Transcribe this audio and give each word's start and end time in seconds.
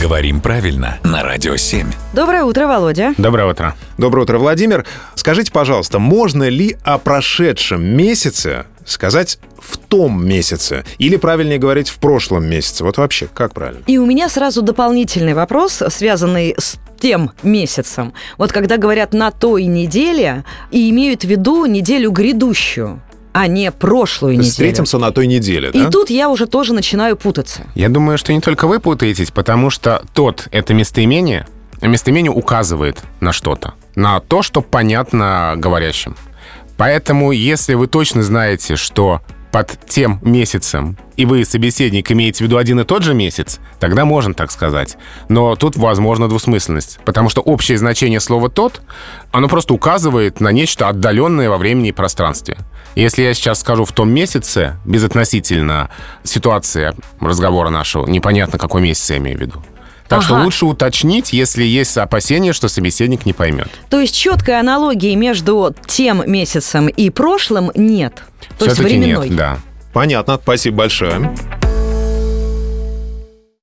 Говорим 0.00 0.40
правильно 0.40 0.98
на 1.04 1.22
Радио 1.22 1.56
7. 1.56 1.86
Доброе 2.14 2.44
утро, 2.44 2.66
Володя. 2.66 3.12
Доброе 3.18 3.50
утро. 3.50 3.74
Доброе 3.98 4.22
утро, 4.22 4.38
Владимир. 4.38 4.86
Скажите, 5.14 5.52
пожалуйста, 5.52 5.98
можно 5.98 6.48
ли 6.48 6.78
о 6.84 6.96
прошедшем 6.96 7.84
месяце 7.84 8.64
сказать 8.86 9.38
в 9.58 9.76
том 9.76 10.26
месяце? 10.26 10.84
Или 10.96 11.16
правильнее 11.16 11.58
говорить 11.58 11.90
в 11.90 11.98
прошлом 11.98 12.48
месяце? 12.48 12.82
Вот 12.82 12.96
вообще, 12.96 13.28
как 13.32 13.52
правильно? 13.52 13.82
И 13.86 13.98
у 13.98 14.06
меня 14.06 14.30
сразу 14.30 14.62
дополнительный 14.62 15.34
вопрос, 15.34 15.82
связанный 15.90 16.54
с 16.56 16.78
тем 16.98 17.32
месяцем. 17.42 18.14
Вот 18.38 18.52
когда 18.52 18.78
говорят 18.78 19.12
«на 19.12 19.30
той 19.30 19.64
неделе» 19.64 20.44
и 20.70 20.88
имеют 20.88 21.24
в 21.24 21.28
виду 21.28 21.66
неделю 21.66 22.10
грядущую 22.10 23.02
а 23.32 23.46
не 23.46 23.70
прошлую 23.70 24.34
неделю. 24.34 24.50
Встретимся 24.50 24.98
на 24.98 25.10
той 25.12 25.26
неделе, 25.26 25.70
да? 25.70 25.78
И 25.78 25.90
тут 25.90 26.10
я 26.10 26.28
уже 26.28 26.46
тоже 26.46 26.72
начинаю 26.72 27.16
путаться. 27.16 27.62
Я 27.74 27.88
думаю, 27.88 28.18
что 28.18 28.32
не 28.32 28.40
только 28.40 28.66
вы 28.66 28.80
путаетесь, 28.80 29.30
потому 29.30 29.70
что 29.70 30.02
тот— 30.14 30.48
это 30.50 30.74
местоимение, 30.74 31.46
а 31.80 31.86
местоимение 31.86 32.32
указывает 32.32 33.02
на 33.20 33.32
что-то, 33.32 33.74
на 33.94 34.20
то, 34.20 34.42
что 34.42 34.60
понятно 34.60 35.54
говорящим. 35.56 36.16
Поэтому, 36.76 37.32
если 37.32 37.74
вы 37.74 37.86
точно 37.86 38.22
знаете, 38.22 38.76
что 38.76 39.20
под 39.52 39.78
тем 39.88 40.20
месяцем, 40.22 40.96
и 41.16 41.26
вы, 41.26 41.44
собеседник, 41.44 42.10
имеете 42.12 42.38
в 42.38 42.46
виду 42.46 42.56
один 42.56 42.80
и 42.80 42.84
тот 42.84 43.02
же 43.02 43.14
месяц, 43.14 43.58
тогда 43.78 44.04
можно 44.04 44.32
так 44.32 44.50
сказать. 44.50 44.96
Но 45.28 45.56
тут 45.56 45.76
возможна 45.76 46.28
двусмысленность, 46.28 46.98
потому 47.04 47.28
что 47.28 47.40
общее 47.40 47.76
значение 47.78 48.20
слова 48.20 48.48
«тот», 48.48 48.82
оно 49.32 49.48
просто 49.48 49.74
указывает 49.74 50.40
на 50.40 50.52
нечто 50.52 50.88
отдаленное 50.88 51.50
во 51.50 51.58
времени 51.58 51.88
и 51.88 51.92
пространстве. 51.92 52.58
Если 52.94 53.22
я 53.22 53.34
сейчас 53.34 53.60
скажу 53.60 53.84
в 53.84 53.92
том 53.92 54.10
месяце, 54.10 54.76
безотносительно 54.84 55.90
ситуации 56.22 56.94
разговора 57.20 57.70
нашего, 57.70 58.06
непонятно, 58.06 58.58
какой 58.58 58.82
месяц 58.82 59.10
я 59.10 59.18
имею 59.18 59.38
в 59.38 59.40
виду. 59.40 59.62
Так 60.10 60.18
ага. 60.18 60.26
что 60.26 60.42
лучше 60.42 60.66
уточнить, 60.66 61.32
если 61.32 61.62
есть 61.62 61.96
опасения, 61.96 62.52
что 62.52 62.66
собеседник 62.66 63.26
не 63.26 63.32
поймет. 63.32 63.68
То 63.88 64.00
есть 64.00 64.12
четкой 64.12 64.58
аналогии 64.58 65.14
между 65.14 65.72
тем 65.86 66.28
месяцем 66.28 66.88
и 66.88 67.10
прошлым 67.10 67.70
нет. 67.76 68.24
То 68.58 68.64
есть 68.64 68.78
временной. 68.80 69.28
нет, 69.28 69.36
да. 69.36 69.58
Понятно, 69.92 70.40
спасибо 70.42 70.78
большое. 70.78 71.32